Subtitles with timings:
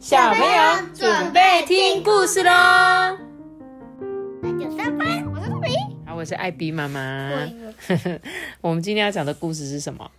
[0.00, 2.50] 小朋友准备听故事喽。
[4.40, 5.68] 那就上班，我是兔比。
[6.06, 7.30] 好，我是艾比妈妈。
[8.62, 10.10] 我们今天要讲的故事是什么？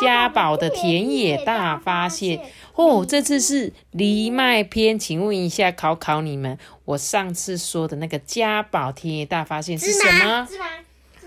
[0.00, 2.40] 家宝的田野大发现
[2.74, 4.98] 哦，这次是藜麦篇。
[4.98, 6.56] 请问一下，考考你们，
[6.86, 10.48] 我上次说的那个家宝田野大发现是什么？
[10.48, 10.66] 芝麻，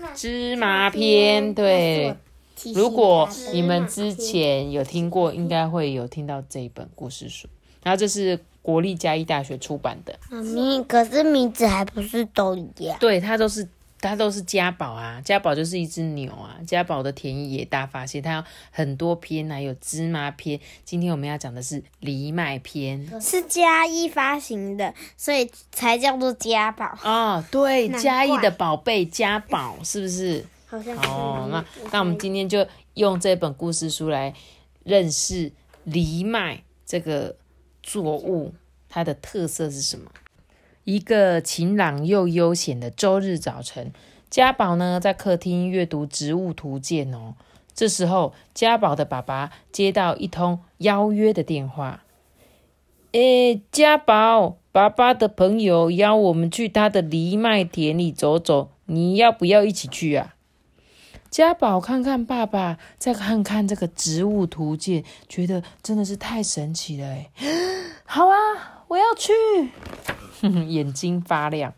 [0.00, 1.54] 麻，芝麻篇。
[1.54, 2.16] 对，
[2.74, 7.46] 如果你们之前有听过，应该会有听到这一本故事书。
[7.82, 12.96] 然后这是国立嘉义大学出版的，妈咪，可是名字还不是都一样？
[12.98, 13.68] 对，它都是
[14.00, 20.58] 它都是家宝啊，家宝就是一只牛啊，家宝的田野大发现，它有很多篇还，有芝麻篇。
[20.84, 26.98] 今天我们要讲的是藜麦篇是嘉义发行的，所以才叫做家宝。
[27.02, 30.44] 哦，对，嘉义的宝贝家宝是不是？
[30.66, 34.32] 好像是哦，那那我们今天就用这本故事书来
[34.84, 35.52] 认识
[35.84, 37.36] 藜麦这个
[37.82, 38.52] 作物，
[38.88, 40.10] 它的特色是什么？
[40.84, 43.92] 一个晴朗又悠闲的周日早晨，
[44.28, 47.34] 家宝呢在客厅阅读《植物图鉴》哦。
[47.74, 52.02] 这时候，家宝的爸爸接到一通邀约的电话。
[53.12, 60.34] 诶，家宝，爸爸的朋友邀我们去他的藜麦田里走走，你要不要一起去啊？
[61.32, 67.30] 家宝看看爸爸，再看看这个植物图鉴，觉得真的是太神奇了哎！
[68.04, 69.32] 好啊，我要去，
[70.68, 71.72] 眼睛发亮。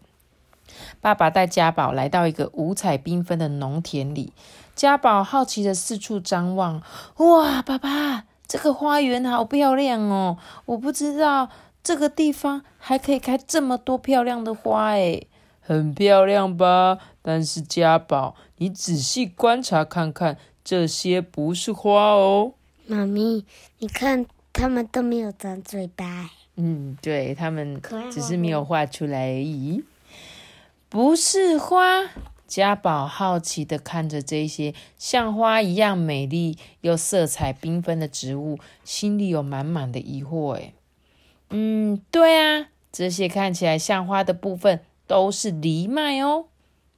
[1.01, 4.33] 爸爸带家宝来到一个五彩缤纷的农田里，
[4.75, 6.83] 家宝好奇的四处张望。
[7.19, 10.37] 哇，爸爸，这个花园好漂亮哦！
[10.67, 11.49] 我不知道
[11.85, 15.29] 这个地方还可以开这么多漂亮的花诶，
[15.67, 16.99] 很漂亮吧？
[17.23, 22.53] 但是家宝，你仔细观察看看，这些不是花哦。
[22.87, 23.47] 妈咪，
[23.79, 26.31] 你看他们都没有长嘴巴。
[26.57, 27.81] 嗯，对他们
[28.13, 29.83] 只是没有画出来而已，
[30.91, 32.11] 不是花。
[32.47, 40.53] 家宝好奇的看着这些像花一样美丽又色彩缤纷的植物，心里有满满的疑惑。
[40.53, 40.75] 诶，
[41.51, 46.47] 嗯，对啊，这些看起来像花的部分都是藜麦哦。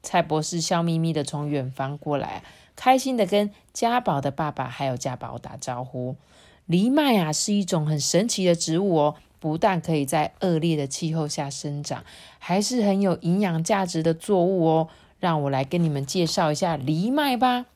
[0.02, 2.42] 蔡博士笑眯眯的从远方过来，
[2.76, 6.16] 开心的跟家宝的爸爸还有家宝打招呼。
[6.66, 12.04] 藜麦啊，是一种很神奇的植物哦，不但可以在恶劣的气候下生长，
[12.38, 14.88] 还是很有营养价值的作物哦。
[15.18, 17.66] 让我来跟你们介绍一下藜麦吧。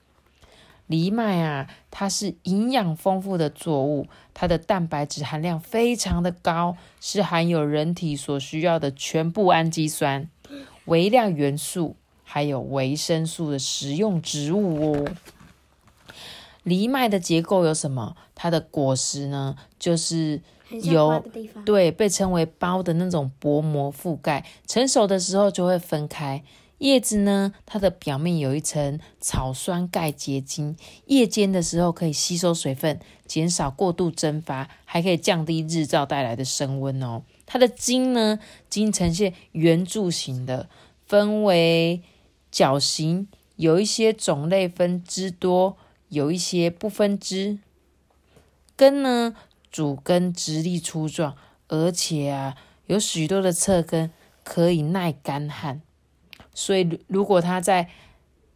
[0.91, 10.29] 藜麦啊，它是营养丰富的作物，它的蛋白质含量非常的高，是含有人体所需要的全部氨基酸、
[10.87, 15.05] 微量元素还有维生素的食用植物哦。
[16.65, 18.17] 藜麦的结构有什么？
[18.35, 20.41] 它的果实呢，就是
[20.83, 21.23] 由。
[21.65, 26.43] 对被称为包的那种薄膜覆盖，成熟的时候就会分开。
[26.81, 30.75] 叶子呢，它的表面有一层草酸钙结晶，
[31.07, 37.23] 夜间的时候可以吸收水分，减少过度蒸发，还可以降低日照带来的升温哦。
[37.45, 38.39] 它的茎呢，
[38.71, 40.71] 茎呈现圆柱形的，
[41.07, 42.03] 分为
[42.51, 45.77] 角形，有一些种类分支多，
[46.09, 47.59] 有一些不分支。
[48.75, 49.37] 根呢，
[49.71, 51.37] 主根直立粗壮，
[51.69, 54.11] 而且啊，有许多的侧根
[54.43, 55.83] 可以耐干旱。
[56.55, 57.89] 所以，如如果它在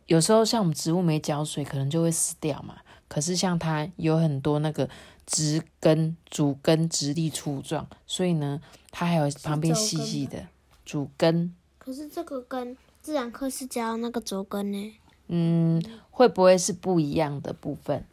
[0.07, 2.77] 有时候像我们植物没浇水，可能就会死掉嘛。
[3.09, 4.89] 可是像它有很多那个
[5.27, 8.61] 植根、主根直立粗壮，所以呢，
[8.91, 10.47] 它还有旁边细细的
[10.85, 11.55] 主根。
[11.79, 14.95] 可是这个根自然课是教那个轴根呢，
[15.29, 18.05] 嗯，会不会是不一样的部分？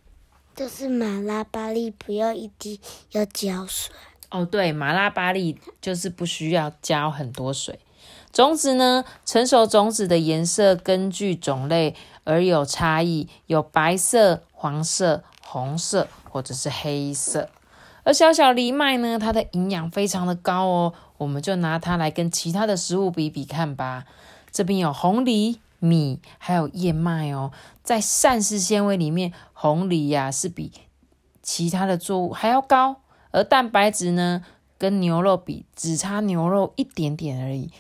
[0.54, 2.80] 就是马拉巴利不要一滴
[3.12, 3.96] 要浇水。
[4.32, 7.80] 哦，对，马拉巴利就是不需要浇很多水。
[8.32, 17.50] 种子呢，成熟种子的颜色根据种类而有差异，有白色、黄色、红色或者是黑色。
[18.04, 24.06] 而小小藜麦呢，它的营养非常的高哦，我们就拿它来跟其他的食物比比看吧。
[24.50, 27.52] 这边有红藜、米，还有燕麦哦。
[27.84, 30.72] 在膳食纤维里面，红藜呀、是比
[31.44, 33.02] 其他的作物还要高，
[33.32, 34.44] 而蛋白质呢，
[34.78, 37.72] 跟牛肉比只差牛肉一点点而已。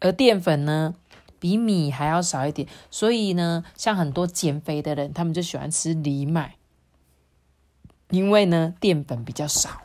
[0.00, 0.94] 而淀粉呢，
[1.38, 6.56] 比米还要少一点，所以呢，像很多减肥的人，他们就喜欢吃藜麦，
[8.10, 9.82] 因为呢，淀粉比较少。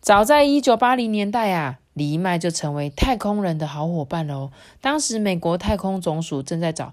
[0.00, 4.50] 早在一九八零年代啊，藜麦就成为太空人的好伙伴喽。
[4.80, 6.92] 当时美国太空总署正在找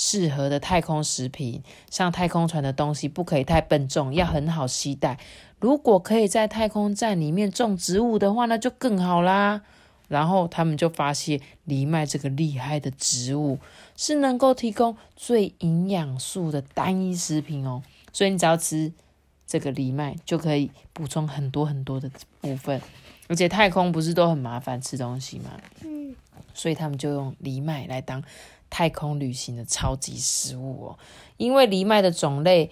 [0.00, 1.60] 适合的太空食品。
[1.90, 5.18] 上太空船的东西不可以太笨重，要很好携带。
[5.58, 9.62] 如果可以在太空站里面种植物的话，那就更好啦。
[10.06, 13.58] 然后他们就发现藜麦这个厉害的植物
[13.96, 17.82] 是能够提供最营养素的单一食品哦。
[18.12, 18.92] 所以你只要吃
[19.48, 22.08] 这个藜麦，就可以补充很多很多的
[22.40, 22.80] 部分。
[23.26, 25.50] 而且太空不是都很麻烦吃东西吗？
[25.82, 26.14] 嗯，
[26.54, 28.22] 所以他们就用藜麦来当
[28.70, 30.98] 太空旅行的超级食物哦。
[31.36, 32.70] 因为藜麦的种类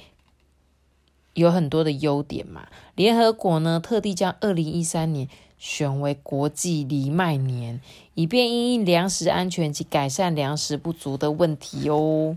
[1.34, 5.28] 有很多的优点嘛，联合国呢特地将二零一三年
[5.58, 7.80] 选为国际藜麦年，
[8.14, 12.36] 以便因应粮食安全及改善粮食不足的问题哦。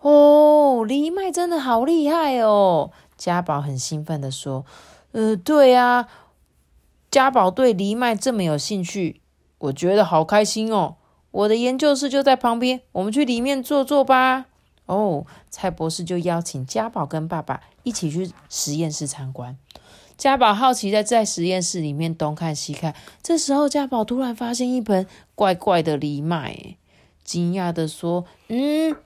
[0.00, 2.92] 哦，藜麦真的好厉害哦！
[3.16, 4.64] 家宝很兴奋的说
[5.12, 6.08] ：“呃，对啊。”
[7.10, 9.20] 家宝对藜麦这么有兴趣，
[9.58, 10.96] 我觉得好开心哦！
[11.36, 14.46] 我的研究室就在旁边，我们去里面坐坐吧。
[14.86, 19.58] 哦，蔡博士就邀请家宝跟爸爸一起去实验室参观。
[20.16, 26.76] 家宝好奇在在实验室里面东看西看，这时候家宝突然发现一盆怪怪的藜麦，
[27.22, 28.96] 惊讶的说：“嗯，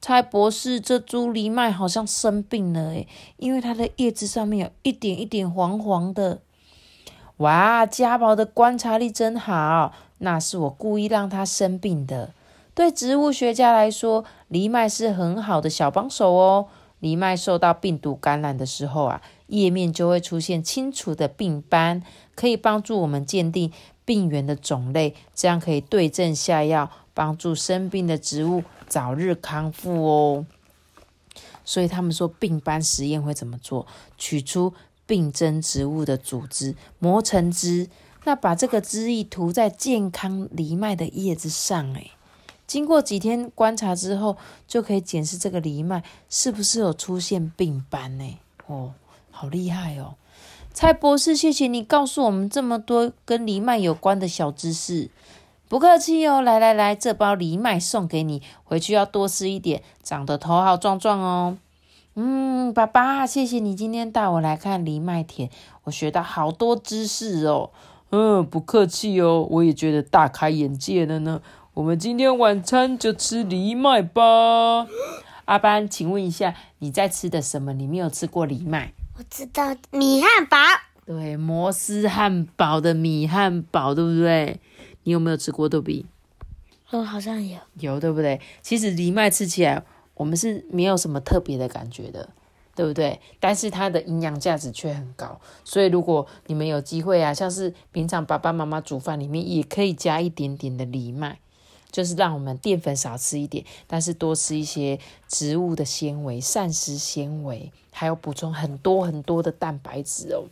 [0.00, 3.06] 蔡博士，这株藜麦好像生病了诶，
[3.36, 6.40] 因为它的叶子上面有一点一点黄黄的。”
[7.38, 12.32] 哇，家宝的观察力真好，那是我故意让它生病的。
[12.74, 16.66] 对植物学家来说，藜麦是很好的小帮手哦。
[17.00, 22.02] 藜麦受到病毒感染的时候啊，叶面就会出现清楚的病斑，
[22.34, 23.72] 可以帮助我们鉴定
[24.04, 30.46] 病源的种类，这样可以对症下药，帮助生病的植物早日康复哦。
[31.64, 33.86] 所以他们说病斑实验会怎么做？
[34.16, 34.72] 取出。
[35.08, 37.88] 病征植物的组织磨成汁，
[38.26, 42.10] 那把这个汁液涂在健康藜麦的叶子上，诶，
[42.66, 44.36] 经过几天观察之后，
[44.66, 48.38] 就可以检视这个藜麦是不是有出现病斑呢？
[48.66, 48.94] 哦，
[49.30, 50.16] 好厉害哦！
[50.74, 55.08] 蔡博士，谢谢你告诉我们这么多跟藜麦有关的小知识，
[55.68, 56.42] 不客气哦。
[56.42, 61.56] 来来来，这包藜麦送给你，回去要多吃一点，长得头好壮壮哦。
[62.16, 65.48] 嗯，爸爸，谢谢你今天带我来看藜麦田，
[65.84, 67.70] 我学到好多知识哦。
[68.18, 71.42] 嗯，不客气哦，我也觉得大开眼界了呢。
[71.74, 74.86] 我们今天晚餐就吃藜麦吧。
[75.44, 77.74] 阿班，请问一下，你在吃的什么？
[77.74, 78.94] 你没有吃过藜麦？
[79.18, 80.56] 我知道米汉堡。
[81.04, 84.60] 对，摩斯汉堡的米汉堡，对不对？
[85.02, 86.06] 你有没有吃过豆比？
[86.92, 87.58] 哦，好像有。
[87.80, 88.40] 有，对不对？
[88.62, 89.84] 其实藜麦吃起来。
[90.14, 92.30] 我们是没有什么特别的感觉的，
[92.76, 93.18] 对不对？
[93.40, 101.40] 但是它的营养价值却很高，所以如果你们有机会啊，像是平常爸爸妈妈煮饭里面也可以加一点点的藜麦，
[101.90, 110.44] 就是让我们淀粉少吃一点，但是多吃一些植物的纤维、膳食纤维，还有补充很多很多的蛋白质哦。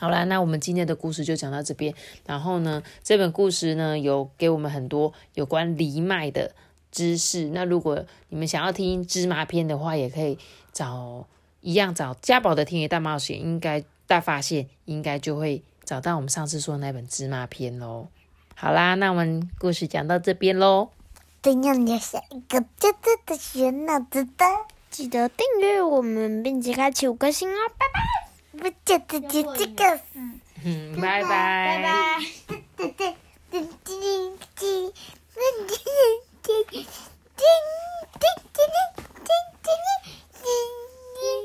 [0.00, 1.94] 好啦，那我们今天的故事就讲到这边。
[2.26, 6.52] 然后呢，这本故事呢有给我们很多有关藜麦的。
[6.90, 10.36] 知识，那如果你们想要听芝麻篇的话，也可以
[10.72, 11.26] 找
[11.60, 18.08] 一样找家宝的《田野大冒险》，应该大发现，应该就会找到我们上次说的那本芝麻篇喽。
[18.54, 20.88] 好啦，那我们故事讲到这边喽。
[21.42, 24.44] 怎样留下一个真正的学脑子的？
[24.90, 28.00] 记得订阅我们，并且开启五颗星哦，拜拜。
[28.58, 29.98] 不讲的就这个。
[30.62, 31.28] 是，拜拜。
[31.28, 32.20] 拜拜。
[32.46, 33.14] 噔噔
[33.50, 33.96] 噔噔噔
[34.52, 34.92] 噔噔
[36.42, 38.68] 噔噔噔噔噔
[39.22, 40.01] 噔噔。